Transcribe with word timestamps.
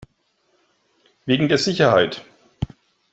Wegen 1.27 1.47
der 1.47 1.59
Sicherheit. 1.59 2.25